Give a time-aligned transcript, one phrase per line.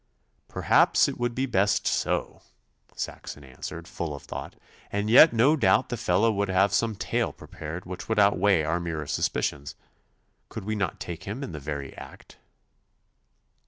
[0.47, 2.41] 'Perhaps it would be best so,'
[2.95, 4.55] Saxon answered, full of thought,
[4.91, 8.79] 'and yet no doubt the fellow would have some tale prepared which would outweigh our
[8.79, 9.75] mere suspicions.
[10.49, 12.37] Could we not take him in the very act?